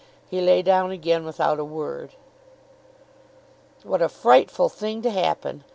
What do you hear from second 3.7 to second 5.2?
What a frightful thing to